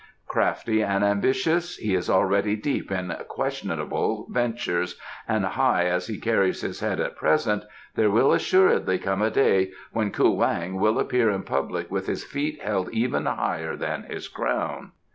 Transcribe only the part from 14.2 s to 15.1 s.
crown."